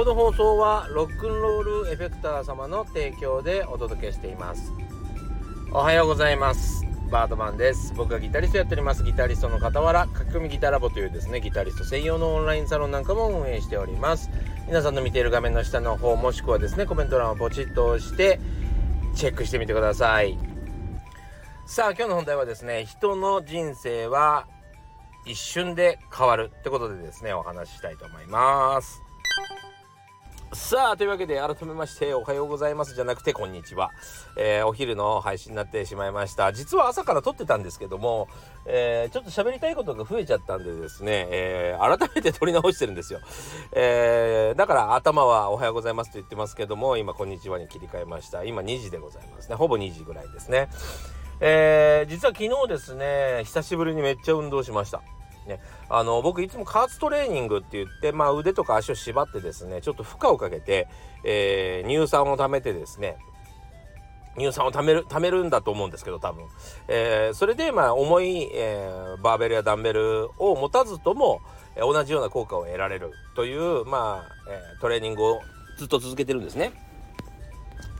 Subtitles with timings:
[0.00, 4.72] この放送はロックンロールエフェクター様の提供でお届けしています。
[5.72, 6.86] おはようございます。
[7.10, 7.92] バードマンです。
[7.94, 9.04] 僕はギタリストやっております。
[9.04, 14.30] ギタリストの傍ら書き込みギタラボというですねギタリスト専用のオンラインサロンなんかも運営しております。
[14.66, 18.40] 皆さんの見ている画面の下の方もしくはですねコメント欄をポチッと押して
[19.14, 20.38] チェックしてみてください。
[21.66, 24.46] さあ今日の本題はですね人の人生は
[25.26, 29.02] 一瞬で変わるってことでですねお話ししたいと思います。
[30.52, 33.92] さあというわけで改めましておはようございますじゃなくてこんにちは、
[34.36, 36.52] えー、お昼の配信になってしまいました。
[36.52, 38.26] 実は朝から撮ってたんですけども、
[38.66, 43.20] えー、ちょっと喋りたいことが増えちゃったんでですね、えー、改めて撮り直してるんですよ、
[43.72, 48.42] えだから頭はおはようございますと言ってますけども今こんにちはに切り替えました。
[48.42, 49.54] 今2時でございますね。
[49.54, 50.68] ほぼ2時ぐらいですね。
[51.40, 55.00] え実は昨日ですね久しぶりにめっちゃ運動しました。
[55.46, 55.58] ね、
[55.88, 60.86] あの僕いつも加圧トレーニングって言って、まあ、腕とか足を縛ってですねちょっと負荷をかけて、
[61.24, 63.16] えー、乳酸を貯めてですね
[64.36, 66.44] 乳酸を貯める貯めるんだと思うんですけど多分、
[66.88, 71.40] えー、それでまあ重い、えー、バーベルやダンベルを持たずとも、
[71.76, 75.40] え、同じような効果を得られるというまあ、えトレーニングを
[75.78, 76.72] ずっと続けてるんですね。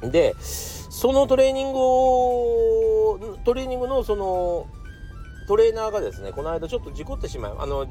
[0.03, 4.67] でそのトレーニングをトレーニングのその
[5.47, 7.87] トレーナーがですねこの間ちょっと事故ってしまうあの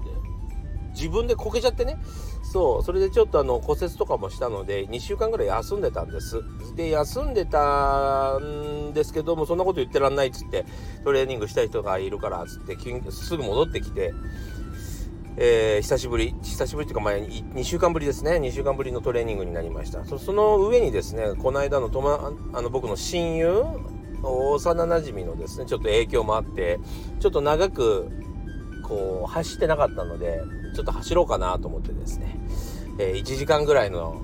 [0.94, 1.98] 自分でこけちゃってね。
[2.42, 6.42] そうそれでちょっとあの骨折とかもしたので2週間ぐらい休んでたんです。
[6.76, 10.66] で休んでたんですけどもそんなこと言ってらんないっつって
[11.04, 12.76] トレーニングしたい人がいるからっつって
[13.12, 14.14] すぐ戻ってきて
[15.42, 18.32] えー、久しぶり久しぶりっていうか前に2週間ぶりですね。
[18.32, 20.04] 2週間ぶりのトレーニングになりました。
[20.04, 23.64] その上にですねこの間のと、ま、あの僕の親友
[24.24, 26.80] 幼なじみのですねちょっと影響もあって
[27.20, 28.10] ちょっと長く
[28.84, 30.42] こう走ってなかったので
[30.76, 32.40] ちょっと走ろうかなと思ってですね、
[32.98, 34.22] え、1時間ぐらいの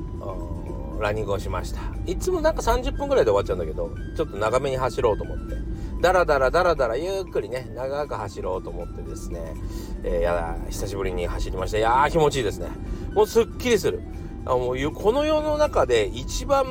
[1.00, 1.82] ランニングをしました。
[2.06, 5.56] いつもなんか30分ぐらいで終わっちゃうんだけどちょっと長めに走ろうと思って。
[6.02, 9.56] だらだらだらだらゆっくりね長く走ろうと思ってですね、
[10.04, 11.78] えー、や久しぶりに走りました。
[11.78, 12.70] いやー気持ちいいですね。
[13.14, 14.02] もうすっきりする。
[14.46, 16.66] あもうこの世の中で一番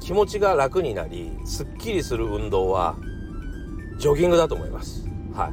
[0.00, 2.96] 気持ちが楽になりすっきりする運動は
[3.98, 5.06] ジョギングだと思います。
[5.34, 5.52] はい、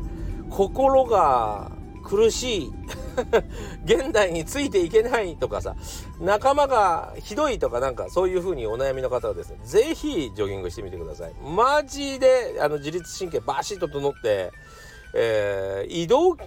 [0.49, 1.71] 心が
[2.03, 2.71] 苦しい
[3.85, 5.75] 現代についていけないとかさ
[6.19, 14.51] 仲間がひどいとかなんかそういう風にお悩みの方はですね是非ジョギングしてみてくださいマジであの自律神経バシッと整って、
[15.13, 16.37] えー、移動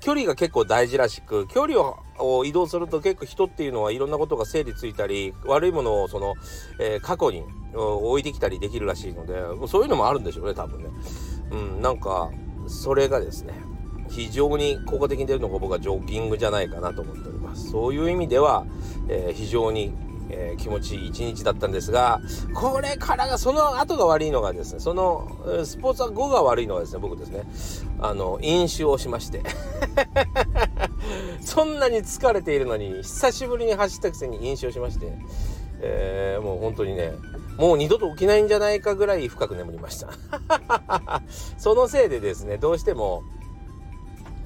[0.00, 6.34] 距離が結構大事らしく距離を移動すると結構人っていうのはいろんなことが整理ついたり悪いものをその、
[6.80, 7.44] えー、過去に
[7.74, 9.34] 置いてきたりできるらしいので
[9.68, 10.90] そういうのもあるんでしょうね多分ね。
[11.50, 12.30] うん、なんか
[12.66, 13.54] それがですね
[14.10, 17.70] 非常に効果的に出るのが僕はジョギングじゃないかなと思っております。
[17.70, 18.66] そういう意味では、
[19.08, 19.92] えー、非常に
[20.30, 22.20] えー、気持ちいい一日だったんですが
[22.54, 27.44] これからがその後が悪いのがですねそのスポーツは後が悪いのはですね僕ですね。
[28.00, 29.42] あの飲酒をしまして。
[31.40, 35.12] そんなに疲れているのに久しぶりに走ったくせに飲酒をしまして、
[35.80, 37.12] えー、もう本当にね
[37.56, 40.08] もう二度と起きないんじゃないかぐらい深く眠りました。
[41.56, 43.22] そのせいでですねどうしても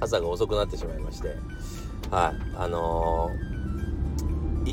[0.00, 1.36] 朝が遅くなってしまいまして。
[2.10, 2.40] はい。
[2.56, 3.61] あのー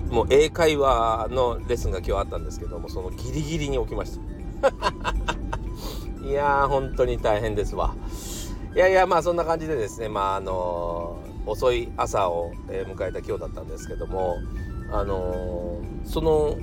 [0.10, 4.20] もう英会話のレッスンが今日あったんですけどもそのギリギリに起きまし
[4.62, 4.70] た。
[6.26, 7.96] いやー本当に大変ですわ。
[8.76, 14.38] いやいやまあそんな感じでですねまああのー、遅い朝を、迎えた今日だったんですけども
[14.92, 16.56] あのー、その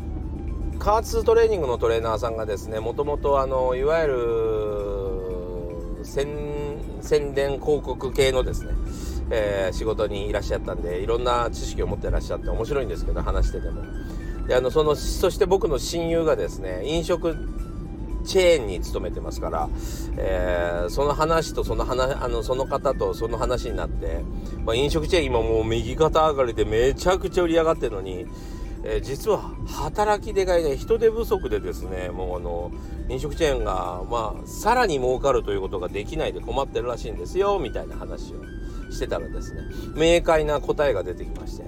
[0.78, 8.72] 加圧トレーニングのトレーナーさんがですねもともとあのいわゆる宣伝広告系のですね
[9.30, 13.82] えー、仕事にいらっしゃったんでいろんな知識を持ってらっしゃって面白いんですけど話してても。
[14.46, 17.36] であのそのそして僕の親友がですね飲食
[18.24, 19.68] チェーンに勤めてますから、
[20.18, 24.22] えー、その話とその話あのその方とその話になって、
[24.64, 28.26] まあ、飲食チェーン今もう右肩上がりでめちゃくちゃ売り上がってるのに、
[28.84, 32.72] えー、実は働き手がいない人手不足でですねもうあの
[33.08, 38.36] 飲食チェーンがまあさらに儲かるということができないで困ってるらしいんですよみたいな話を。
[38.90, 39.62] してたらですね
[39.94, 41.64] 明快な答えが出てきまして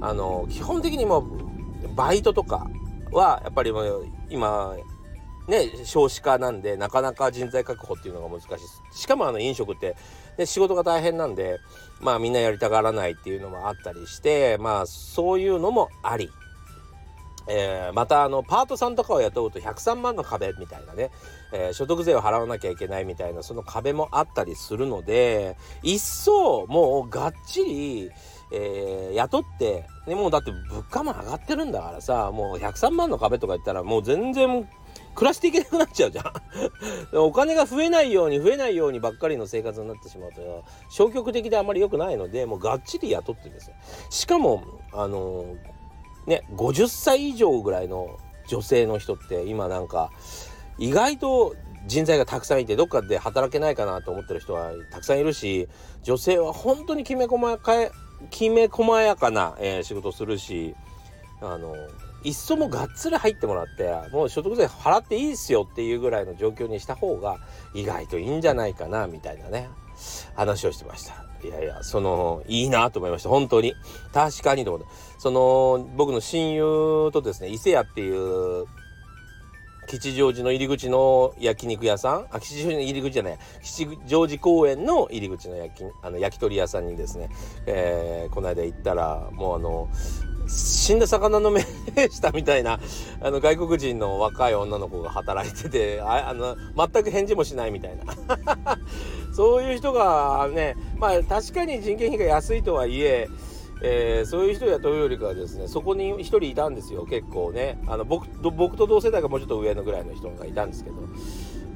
[0.00, 1.26] あの基本的にも
[1.94, 2.68] バイトとか
[3.12, 3.72] はやっぱり
[4.30, 4.76] 今
[5.48, 8.98] ね少子化なんでなかなか人材確保っていうのが難しい。
[8.98, 9.96] しかもあの飲食って、
[10.36, 11.58] ね、仕事が大変なんで
[12.00, 16.30] まあみんなやりたがらないっていうのもあったりしてまあそういうのもあり。
[17.48, 21.10] えー、またあのパートさんとかを雇うと103万の壁みたいなね、
[21.52, 28.10] えー、所得税を払わなきゃいけないみたいなその壁もあったりするので一層もうがっちり
[28.50, 34.66] えー、雇って、ね、もうだって物価も上がってるんだからさ、もう103万の壁とか言ったらもう全然
[35.14, 36.32] 暮らしていけなくなっちゃうじゃん。
[37.18, 43.76] お金が増えないように増えないようにばっかりの生活になってしまうと消極的であまり良くないのでもうがっちり雇ってるんですよ。
[44.10, 44.62] しかも
[44.92, 45.56] あのー、
[46.28, 50.10] ね50歳以上ぐらいの女性の人って今なんか
[50.78, 55.68] 意外と人材がたくさんいてどっかで働けないかなと思ってる人はたくさんいるし
[56.02, 57.72] 女性は本当にきめ細か
[58.30, 60.74] きめ細やかな、えー、仕事するし
[61.40, 61.74] あの
[62.24, 67.38] いっそもがっつり入ってもらってもう所得税払っていいっすよっていうぐらいの状況にした方が
[67.74, 69.68] 意外といいんじゃないかなみたいなね
[70.34, 71.27] 話をしてました。
[71.44, 73.28] いやいやそのいいなと思いました。
[73.28, 73.74] 本当に。
[74.12, 74.92] 確かにと思って。
[75.18, 78.66] その僕の親友とですね伊勢屋っていう
[79.88, 82.26] 吉祥寺の入り口の焼肉屋さん？
[82.30, 83.38] あ吉祥寺の入り口じゃない。
[83.62, 87.30] 吉祥寺公園の入り口の焼きあの焼き鳥屋さんにですね、
[87.66, 89.88] えー、この間行ったらもうあの
[90.46, 92.80] 死んだ魚の目したみたいな
[93.20, 98.78] あの外国人の若い女の子が働いててああの全く返事もしないみたいな。
[99.34, 103.28] そういう人がねまあ確かに人件費が安いとはいえ
[103.82, 107.80] えー、そういう人雇うよりかはですねそこに1人いたんですよ結構ね。
[107.86, 110.96] あの僕僕と同世代がもうちょっと上のぐらいの人がいたんですけど、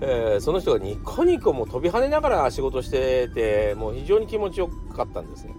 [0.01, 5.55] えー、その人がニコニコも飛び跳ねながら仕事しててもう非常に気持ちよかったんですね。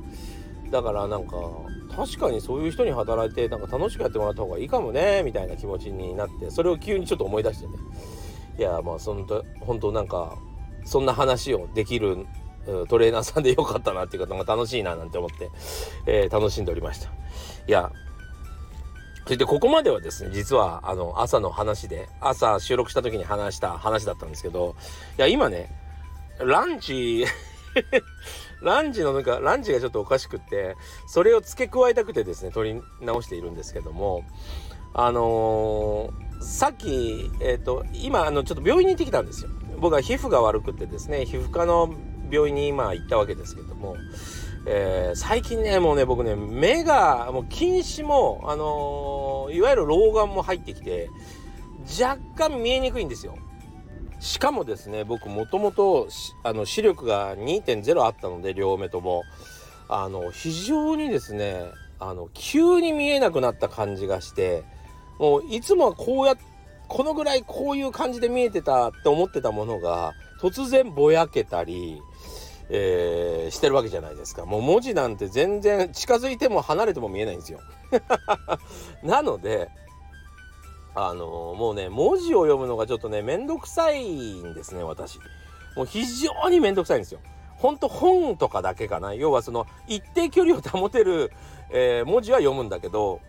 [0.70, 1.38] だからなんか
[1.96, 7.74] 確かにそういう人に働いてなんか楽しくやってもらった方がいいかもねみたいな気持ちになってそれを急にちょっと思い出してね。
[8.58, 10.38] いやまあそんと本当なんか
[10.84, 12.26] そんな話をできる
[12.88, 15.50] トレーナーさんでよかったなっていう方が楽しいななんて思って、
[16.06, 17.10] えー、楽しんでおりました。
[17.68, 17.92] いや、
[19.26, 24.76] そしてここまではですね、実はあの朝の話で、朝収録した時に話した話だったんですけど、
[25.18, 25.70] いや、今ね、
[26.40, 27.26] ランチ
[28.62, 30.76] ランチのなんか、ランチがちょっとおかしくって、
[31.08, 34.24] それを付け加えたくてですね、取り直しているんですけども、
[34.94, 39.50] あのー、さっき、えっ、ー、と、今、あの、ちょっと病院に行ってきたんですよ。
[39.80, 41.94] 僕は皮膚が悪くてですね、皮膚科の
[42.30, 43.96] 病院に今行ったわけですけども、
[44.68, 51.10] えー、最近ねもうね僕ね目がもう近視もあのー、いわゆる老眼も入ってきて
[52.00, 53.38] 若干見えにくいんですよ。
[54.20, 56.08] しかもですね僕もともと
[56.44, 59.24] あの視力が2.0あったので両目とも
[59.90, 61.66] あの非常にですね
[62.00, 64.64] あの急に見えなくなった感じがして
[65.20, 66.54] もういつもはこうやって
[66.88, 70.14] このぐらいこういう感じで見えてたって思ってたものが
[70.50, 72.02] 突然ぼやけたり
[72.70, 74.46] えー、してるわけじゃないですか。
[74.46, 77.60] もう文字なんて全然近づいても離れても見えないんですよ。
[79.04, 79.70] なので
[80.96, 85.20] あのー、もうね文字を読むのがちょっとねめんどくさいんですね私。
[85.76, 87.20] もう非常にめんどくさいんですよ。
[87.58, 89.14] ほんと本とかだけかな。
[89.14, 91.32] 要はその一定距離を保てる、
[91.70, 93.20] えー、文字は読むんだけど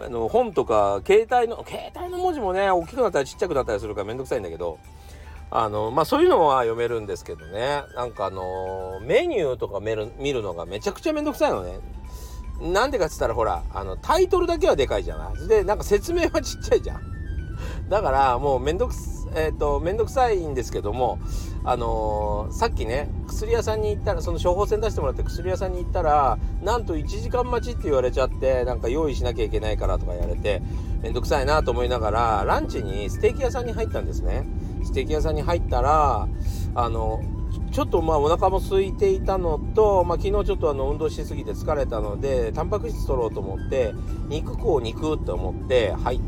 [0.00, 4.78] あの本とか携帯の携帯の文字もね大きくなったりちっちゃくなったりするからめんどくさいんだけど
[5.56, 7.84] あのまあそういうのは読めるんですけどね。
[7.94, 11.78] なんかあのメニューとか見る見るのがめちゃくちゃめんどくさいのね。
[12.60, 15.46] なんでかっつったらほらあのタイトルだけはでかいじゃない。
[15.46, 17.02] でなんか説明はちっちゃいじゃん。
[17.88, 18.94] だからもうめんどく
[19.36, 21.18] えーと、めんどくさいんですけども、
[21.64, 30.62] あのー、さっきね薬屋さんに行ったらその処方箋出してもらって薬屋さんに行ったらなんと1時間待ちって言われちゃってなんか用意しなきゃいけないからとか言われて
[31.02, 34.46] めんどくさいなと思いながらランチにステーキ屋さんに入ったんですね。
[34.94, 36.28] ステーキ屋さんに入ったら
[36.76, 37.20] あの
[37.72, 43.92] ちょっとまあお腹も空いていたのと、まあ、昨日ちょっとあの運動しすぎて疲れたのでタンパク質取ろうと思って
[44.28, 46.20] 肉こう肉って思って入っ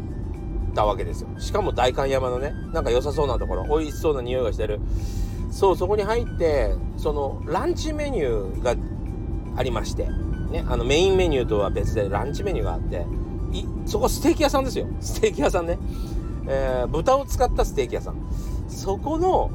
[0.75, 1.29] たわけですよ。
[1.39, 4.81] しかも代官山のねなんか良さそうなところ美味しそうな匂いがしてる。
[5.53, 8.75] そうそこに入ってそのランチメニューが
[9.57, 10.09] ありまして
[10.51, 13.07] ねあのメインメニューとは別でランチメニューがあって
[13.87, 14.89] そこステーキ屋さんですよ。
[15.01, 15.79] ステーキ屋さんね。
[16.49, 18.17] えー、豚を使ったステーキ屋さん。
[18.69, 19.51] そこの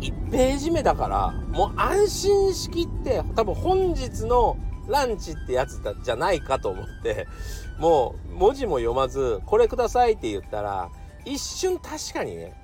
[0.00, 4.56] 1ページ目だからもう安心しきって多分本日の
[4.88, 7.26] ランチってやつだじゃないかと思って
[7.78, 10.90] もう文字も読まず「これください」って言ったら
[11.24, 12.54] 一瞬確かにね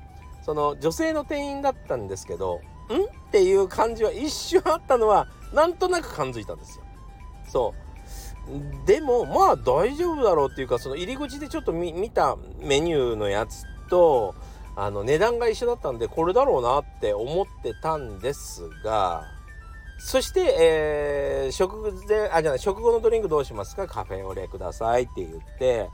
[0.43, 6.85] その女性の店員だったんですけど「ん?」っていう感じは一瞬あったのはなんとなく感づいたんですよ。
[7.49, 14.35] そうでもまあ大丈夫だろうっていうかその入り口でちょっと見たメニューのやつと
[14.75, 19.25] あの値段が一緒だったんでこれだろうなって思ってたんですが
[19.99, 23.87] そして、えー、食前あじゃない食後のドリンクどうしますか？
[23.87, 25.89] カフェオレくださいって言って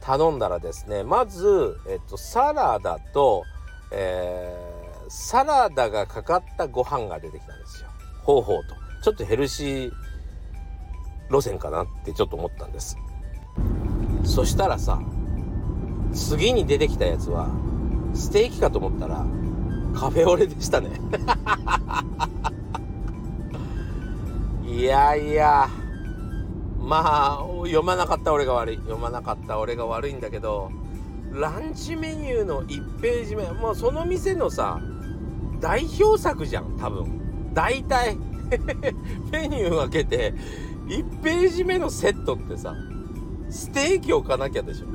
[0.00, 3.44] 頼んだらですねまず、えっと、サラダと、
[3.92, 7.88] えー、サラダがかかったご飯が出てきたんですよ。
[8.22, 8.74] ほうほうと。
[9.02, 9.92] ちょっとヘルシー
[11.30, 12.96] 路線かなってちょっと思ったんです。
[14.24, 15.00] そしたらさ
[16.12, 17.48] 次に出てきたやつは
[18.14, 19.26] ステーキかと思ったら
[19.94, 20.90] カフェオレでしたね。
[24.66, 25.68] いやいや。
[26.80, 28.76] まあ読まなかった俺が悪い。
[28.76, 30.70] 読まなかった俺が悪いんだけど
[31.32, 33.44] ランチメニューの1ページ目。
[33.52, 34.80] もうその店のさ
[35.60, 37.52] 代表作じゃん多分。
[37.54, 38.18] 大体。
[39.32, 40.34] メニュー開けて
[40.86, 42.74] 1ページ目のセットってさ
[43.48, 44.86] ステーキ置かなきゃでしょ。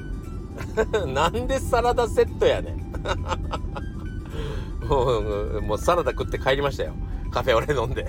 [1.07, 2.88] なんでサラダセットやねん。
[4.87, 6.93] もうもうサラダ食って帰りましたよ。
[7.31, 8.07] カフェオレ飲んで。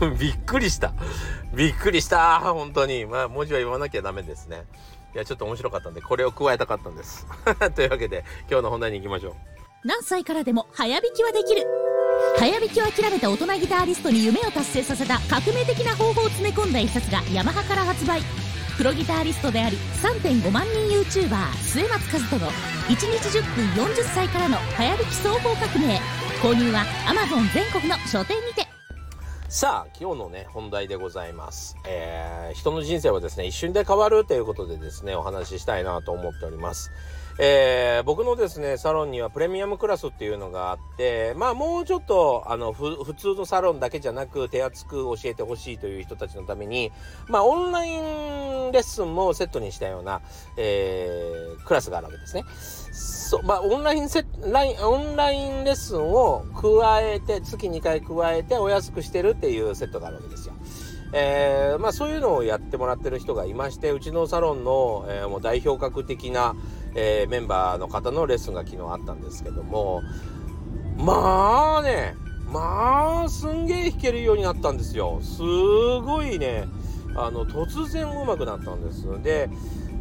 [0.18, 0.92] びっくりした。
[1.54, 2.40] びっくりした。
[2.40, 3.06] 本当に。
[3.06, 4.64] まあ文字は言わなきゃダメですね。
[5.14, 7.26] いやちょっと面白かったんでこれを加えたかったんです。
[7.76, 9.34] というわけで今日の本題に行きましょう。
[9.84, 11.66] 何歳からでも早弾きはできる。
[12.38, 18.53] 早弾きを諦めた大人ギタリストに夢を達成させた革命的な方法を詰め込んだ一冊がヤマハから発売。
[18.76, 26.00] プロギタリストであり3.5万人 YouTuber 末松和人の1日10分40歳からの早弾き総合革命
[26.42, 28.66] 購入は Amazon 全国の書店にて。
[29.48, 36.90] さあ今日のね本題でございます、えー、人の人生はですね一瞬で変わるということでですねお話ししたいなと思っております。
[37.38, 46.92] えー、僕のですねサロンにはプレミアムクラスっていうのがあってまあもうちょっとあの普通のサロンだけじゃなく手厚く教えてほしいという人たちのために
[47.28, 50.20] まあオンラインレッスンもセットにしたような、
[50.56, 52.44] えー、クラスがあるわけですね。
[52.94, 60.54] そうまあ、オンラインセライン、オンラインレッスンを加えて、月2回加えてお安くしてるっていうセットがあるわけですよ。
[61.12, 66.54] えー、まあそういうのをやってもらってる人がいまして、うちのサロンの、えー、もう代表格的な、
[66.94, 70.02] えー、メンバーの方のレッスンが昨日あったんですけども、
[70.96, 72.14] まあね、
[72.46, 75.18] まあ、すんげえ弾けるようになったんですよ。
[75.22, 76.68] すごいね、
[77.16, 79.22] あの、突然上手くなったんです。
[79.22, 79.50] で、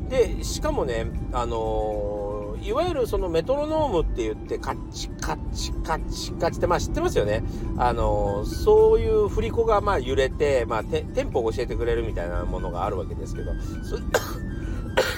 [0.09, 7.43] で、しかもね、あのー、いわゆるそのメトロノームって言って、カッチカッチカッチカチって、まあ知ってますよね。
[7.77, 13.51] あの、そういう振り子がまあ揺れて、まあテンポを教えてくれるみたいなものがあるわけですけど、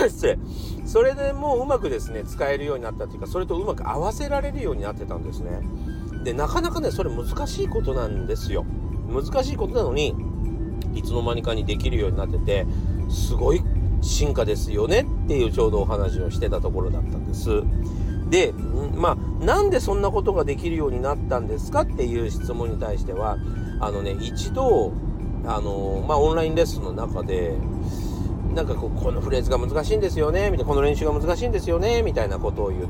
[0.10, 0.38] 失礼。
[0.86, 5.62] それでもううまくですね、使えるようになったっていうか、それとうまく合わせられるようになってたんですね。
[6.24, 8.66] で、なかなかね、それ難しいことなんですよ。
[9.08, 10.16] 難しいことなのに、
[10.94, 12.66] いつの間にかにできるようになってて、
[13.10, 13.62] すごい
[14.02, 17.64] 進化ですよねっていうちょうどお話をしてたところだったんです。
[18.30, 18.54] で、
[18.96, 23.38] まあ、なんでそんなことができるようになったんですかっていう質問に対しては、
[23.80, 24.94] あのね、一度、
[25.46, 27.56] あの、まあ、オンラインレッスンの中で、
[28.56, 32.84] なんかこう、このフレーズが難しいんですよね、みたいな、この練習が難しいんですよね、みたいなことを言っ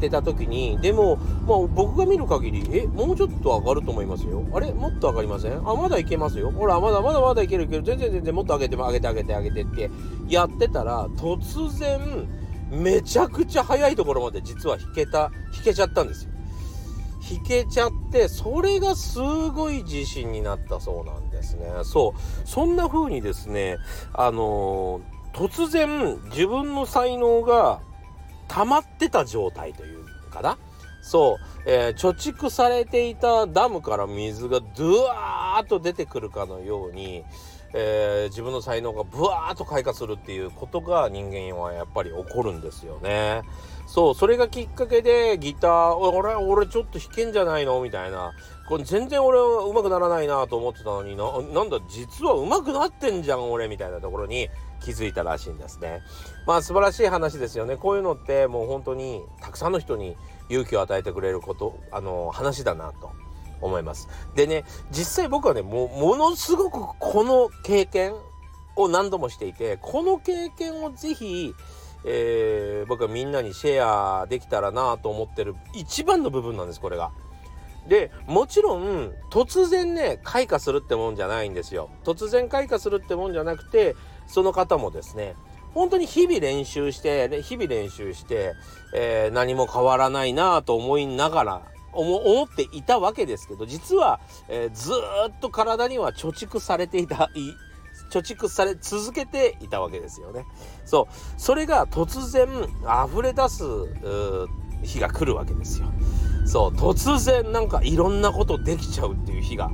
[0.00, 4.42] てた時に、でも、まあ僕が見る限り、え、もうちょっと上がると思いますよ。
[4.52, 4.72] あれ？
[4.72, 5.58] もっと上がりません？
[5.58, 6.50] あ、まだいけますよ。
[6.50, 7.82] ほら、まだまだまだいけるいける。
[7.82, 9.90] 全然全然もっと上げて、上げて上げて上げてって
[10.28, 12.26] やってたら、突然、
[12.70, 16.30] めちゃくちゃ早いところまで実は弾けた、弾けちゃったんですよ。
[17.28, 21.66] 弾けちゃって、それがすごい自信になったそうなんですですね。
[21.84, 22.48] そう。
[22.48, 23.78] そんな風にですね、
[24.12, 25.00] あの、
[25.32, 27.80] 突然自分の才能が
[28.48, 30.58] 溜まってた状態というかな。
[31.02, 37.22] そう、えー、貯蓄されていたダムから水がドゥワーッと出てくるかのように、
[37.74, 43.42] えー、自分の才能がブワーッと開花するっていうことが人間はやっぱり起こるんですよね。
[43.86, 47.80] そう、それがきっかけでギター、俺、俺ちょっと弾けんじゃないの？
[47.82, 48.32] みたいな。
[48.68, 54.48] これ全然俺は上手くならないなと思ってたのにな、なんだ、実は上手くなってんじゃん、俺、みたいなところに
[54.82, 56.00] 気づいたらしいんですね。
[56.48, 57.76] まあ素晴らしい話ですよね。
[57.76, 60.16] こういうのってもう本当にたくさんの人に
[60.48, 63.12] 勇気を与えてくれること、あの、話だなと
[63.60, 64.08] 思います。
[64.34, 68.14] でね、実際僕はね、も、ものすごくこの経験
[68.76, 71.54] を何度もしていて、この経験をぜひ、
[72.04, 77.10] えー、僕はみんなにシェアできたらなと思ってる一番の部分なんです、これが。
[77.88, 81.88] で、もちろん、突然ね、開花するってもんじゃないんですよ。
[82.04, 83.94] 突然開花するってもんじゃなくて、
[84.26, 85.36] その方もですね、
[85.72, 88.54] 本当に日々練習して、日々練習して、
[88.94, 91.62] えー、何も変わらないなと思いながら、
[91.96, 94.92] 思っていたわけですけど、実は、えー、ず
[95.28, 97.54] っと体には貯蓄されていたい、
[98.10, 100.44] 貯蓄され続けていたわけですよね。
[100.84, 101.40] そう。
[101.40, 102.48] それが突然
[103.08, 103.64] 溢れ出す
[104.82, 105.88] 日が来るわけですよ。
[106.46, 106.70] そう。
[106.70, 109.70] 突然なんかいろんなことできちゃうっていう日が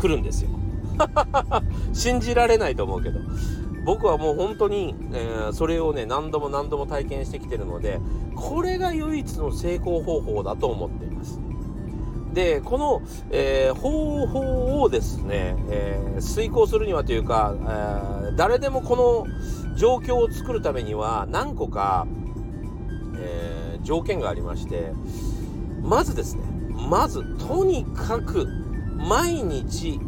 [0.00, 0.50] 来るんですよ。
[1.92, 3.20] 信じられないと思うけど。
[3.84, 8.00] 僕はもう本当に、えー、それをね、何度も何度も体験してきてるので、
[8.34, 11.40] これが唯一の成功方法だと思っています。
[12.32, 22.06] でこの、えー、方法をですね、えー、遂行するにはというか、えー、誰でもこの状況を作るためには何個か、
[23.16, 24.92] え条件がありまして
[25.82, 26.42] まずですね
[26.88, 28.46] まずとにかく
[28.96, 30.00] 毎日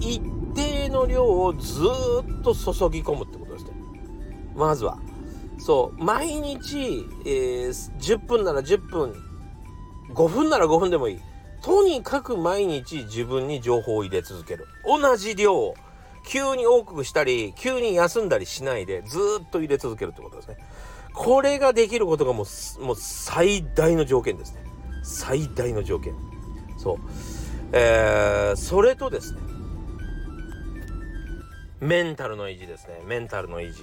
[0.00, 0.20] 一
[0.54, 3.72] 定の量をずっと注ぎ込むってことですね。
[4.54, 4.98] まずは。
[5.58, 9.14] そう毎日、え10分なら10分
[10.12, 11.20] 5分なら5分でもいい。
[11.66, 14.68] とにかく毎日自分に情報を入れ続ける。
[14.84, 15.74] 同じ量を。
[16.24, 20.58] 急に多くしたり急に休んだりしないでずっと入れ続けるってことですね。
[21.12, 22.44] これができることがも
[22.80, 24.60] うもう最大の条件ですね。
[25.02, 26.14] 最大の条件。
[26.78, 26.98] そう。
[27.72, 29.40] えー、それとですね。
[31.80, 33.00] メンタルの維持ですね。
[33.06, 33.82] メンタルの維持。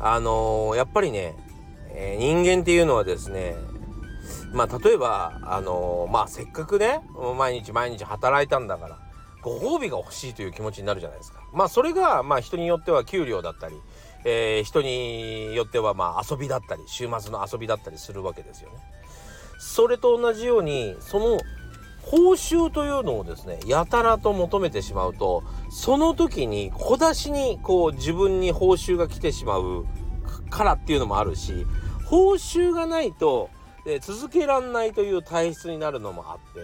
[0.00, 1.36] あのー、やっぱりね、
[1.90, 3.56] えー、人間っていうのはですね
[4.52, 7.00] まあ例えばあのー、まあせっかくね
[7.36, 8.98] 毎日毎日働いたんだから
[9.42, 11.40] ご褒美が欲しいという気持ちになるじゃないですか。
[11.52, 13.76] まあそれがまあ人によっては給料だったり、
[14.24, 18.76] えー、人によってはまあ遊びだったり週末の遊びだったりするわけですよね。
[19.58, 21.38] それと同じようにその
[22.02, 29.84] 報酬というのをですねやたらと求めてしまうとその時に小出しにこう自分に報酬が来てしまう
[30.48, 31.66] からっていうのもあるし
[32.06, 33.50] 報酬がないと
[33.88, 36.60] で続けらんないという体質になるのもあって、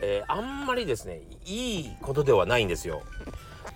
[0.00, 3.02] えー、あんまりですねいいことではないんですよ。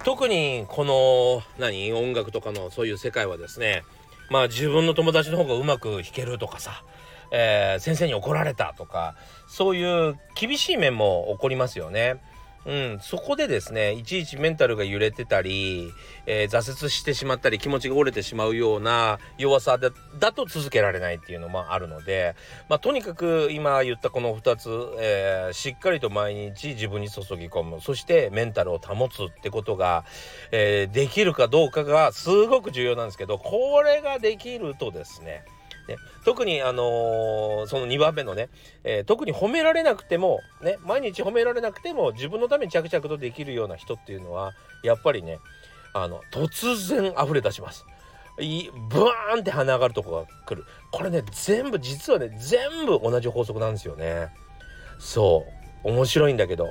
[0.04, 3.82] 特にこの何音楽とかのそういう世界はですね
[4.30, 6.84] まあ自分の友達の方がうまく弾けるとかさ、
[7.32, 9.16] えー、先生に怒られたとか
[9.48, 12.22] そういう厳しい面も起こりますよね。
[12.66, 15.90] うん、そこでですねいちいちメンタルが揺れてたり、
[16.26, 22.34] えー、挫折してしまったり気持ちが折れてしまうような弱さだだと続けられないっていうのもあるので、
[22.68, 27.80] まあ、とにかく今言ったこの2つ、えー、しっかりと毎日自分に注ぎ込む。
[27.80, 30.04] そしてメンタルを保つってことが、
[30.50, 35.44] えー、できるかどうかがすごく重要なんですけどこれができるとですね
[35.88, 38.50] ね、特に、あのー、その2番目のね、
[38.84, 44.52] えー、特に褒められなくても、ね、毎日褒められなくても自分のために着々とできるような人っていうのは、
[44.84, 45.38] やっぱりね、
[45.94, 47.86] あの、突然溢れ出します。
[48.40, 50.64] いブーンって鼻上がるとこが来る。
[50.92, 54.28] これね、全部、実はね、全部同じ法則なんですよね。
[54.98, 55.58] そう。
[55.84, 56.70] 面白いんだけど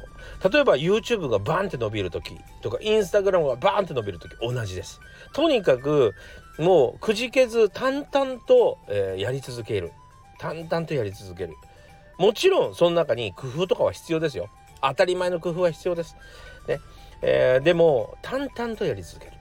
[0.51, 4.99] 例えば YouTube がバンって伸びる時とか Instagram がバンって伸びる時同じです
[5.34, 6.13] とにかく
[6.58, 9.91] もうくじけず淡々と、えー、やり続ける。
[10.39, 11.54] 淡々とやり続ける。
[12.17, 14.50] もちろんその中に工夫とかは必要ですよ。
[14.82, 16.15] 当たり前の工夫は必要です。
[16.67, 16.80] ね、
[17.22, 19.34] えー、でも淡々とやり続ける。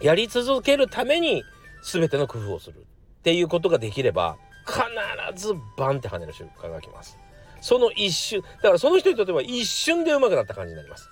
[0.00, 1.42] やり続けるために
[1.82, 2.86] 全ての工夫をする。
[3.20, 7.18] っていうことができれば必ずバンって跳ねる瞬間が来ます。
[7.66, 11.10] その一瞬だからその人にとっては一瞬で上手くなった感じになります。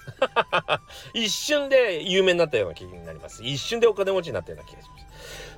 [1.12, 3.42] 一瞬で有名になったような気になります。
[3.42, 5.06] 一瞬でお金持ちになったような気がします。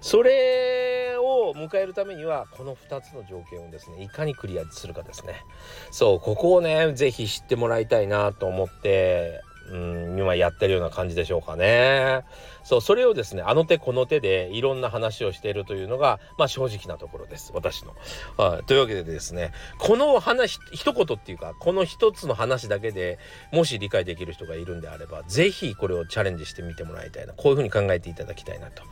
[0.00, 5.44] それを迎えるためにはこの2つの条件をですねいかにクリアするかですね。
[5.90, 12.24] そうここをね是非知ってもらいたいなと思ってうん今やってるような感じでしょうかね。
[12.62, 17.94] そうそれをですねあの手この手でいろんな話をしているというのがまあ正直なところです私の。
[18.36, 23.18] はい、というわけでですねこの話一言っていうかこの一つの話だけで
[23.52, 28.82] もし理解できる人がいるんであれば是非これをチャレンジしてみてもらいたいなこういうふうに考えていただきたいなと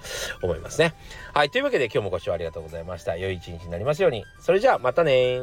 [0.43, 0.95] 思いますね。
[1.33, 3.17] はいというわけで今日もご視聴ありがとうございました。
[3.17, 4.25] 良い一日になりますように。
[4.41, 5.41] それじゃあまたね